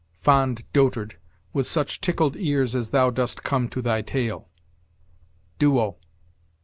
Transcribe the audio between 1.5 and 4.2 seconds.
with such tickled ears as thou dost Come to thy